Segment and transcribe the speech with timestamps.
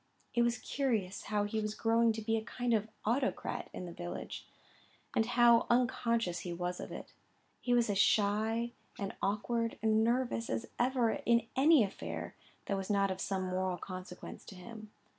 [0.33, 3.91] It was curious how he was growing to be a kind of autocrat in the
[3.91, 4.47] village;
[5.15, 7.13] and how unconscious he was of it.
[7.61, 12.33] He was as shy and awkward and nervous as ever in any affair
[12.65, 14.89] that was not of some moral consequence to him.